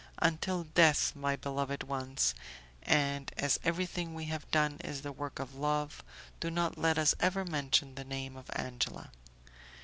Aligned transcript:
"Until 0.17 0.63
death, 0.63 1.15
my 1.15 1.35
beloved 1.35 1.83
ones, 1.83 2.33
and 2.81 3.31
as 3.37 3.59
everything 3.63 4.15
we 4.15 4.25
have 4.25 4.49
done 4.49 4.77
is 4.83 5.03
the 5.03 5.11
work 5.11 5.37
of 5.37 5.53
love, 5.53 6.03
do 6.39 6.49
not 6.49 6.75
let 6.75 6.97
us 6.97 7.13
ever 7.19 7.45
mention 7.45 7.93
the 7.93 8.03
name 8.03 8.35
of 8.35 8.49
Angela." 8.55 9.11